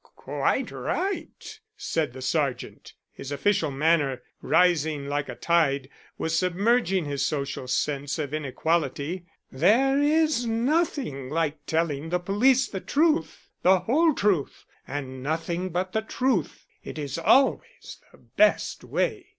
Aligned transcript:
"Quite 0.15 0.71
right," 0.71 1.59
said 1.77 2.13
the 2.13 2.23
sergeant. 2.23 2.93
His 3.11 3.31
official 3.31 3.69
manner, 3.69 4.23
rising 4.41 5.05
like 5.07 5.29
a 5.29 5.35
tide, 5.35 5.89
was 6.17 6.35
submerging 6.35 7.05
his 7.05 7.23
social 7.23 7.67
sense 7.67 8.17
of 8.17 8.33
inequality. 8.33 9.27
"There 9.51 10.01
is 10.01 10.47
nothing 10.47 11.29
like 11.29 11.63
telling 11.67 12.09
the 12.09 12.17
police 12.17 12.67
the 12.67 12.81
truth, 12.81 13.49
the 13.61 13.81
whole 13.81 14.15
truth, 14.15 14.65
and 14.87 15.21
nothing 15.21 15.69
but 15.69 15.91
the 15.91 16.01
truth. 16.01 16.65
It 16.83 16.97
is 16.97 17.19
always 17.19 17.99
the 18.11 18.17
best 18.17 18.83
way." 18.83 19.27